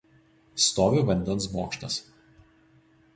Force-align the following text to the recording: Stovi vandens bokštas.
Stovi 0.67 1.03
vandens 1.09 1.47
bokštas. 1.53 1.99